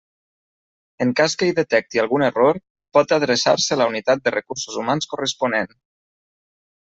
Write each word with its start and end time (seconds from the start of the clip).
En 1.05 1.09
cas 1.17 1.33
que 1.41 1.49
hi 1.49 1.53
detecti 1.57 1.99
algun 2.03 2.23
error, 2.27 2.57
pot 2.99 3.13
adreçar-se 3.17 3.75
a 3.75 3.77
la 3.81 3.87
unitat 3.91 4.23
de 4.29 4.33
recursos 4.37 4.79
humans 4.85 5.09
corresponent. 5.13 5.71